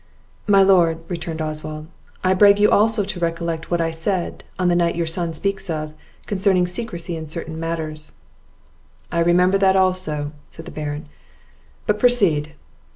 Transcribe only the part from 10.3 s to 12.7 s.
said the Baron; "but proceed."